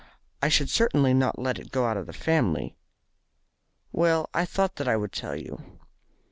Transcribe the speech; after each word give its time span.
"I 0.41 0.49
should 0.49 0.71
certainly 0.71 1.13
not 1.13 1.37
let 1.37 1.59
it 1.59 1.69
go 1.69 1.85
out 1.85 1.95
of 1.95 2.07
the 2.07 2.11
family." 2.11 2.75
"Well, 3.91 4.31
I 4.33 4.45
thought 4.45 4.77
that 4.77 4.87
I 4.87 4.97
would 4.97 5.11
tell 5.11 5.35
you." 5.35 5.63